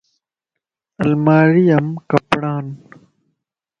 الماري 1.03 1.65
ام 1.77 1.87
ڪپڙا 2.09 2.51
ان 2.59 2.67